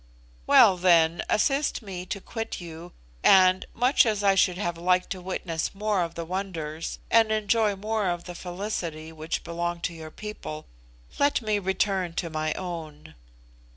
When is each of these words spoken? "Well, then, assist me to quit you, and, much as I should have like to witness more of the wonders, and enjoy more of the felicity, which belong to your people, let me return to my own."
"Well, 0.47 0.77
then, 0.77 1.21
assist 1.29 1.83
me 1.83 2.07
to 2.07 2.19
quit 2.19 2.59
you, 2.59 2.91
and, 3.23 3.67
much 3.71 4.03
as 4.03 4.23
I 4.23 4.33
should 4.33 4.57
have 4.57 4.75
like 4.75 5.09
to 5.09 5.21
witness 5.21 5.75
more 5.75 6.01
of 6.01 6.15
the 6.15 6.25
wonders, 6.25 6.97
and 7.11 7.31
enjoy 7.31 7.75
more 7.75 8.09
of 8.09 8.23
the 8.23 8.33
felicity, 8.33 9.11
which 9.11 9.43
belong 9.43 9.79
to 9.81 9.93
your 9.93 10.09
people, 10.09 10.65
let 11.19 11.43
me 11.43 11.59
return 11.59 12.13
to 12.13 12.31
my 12.31 12.51
own." 12.55 13.13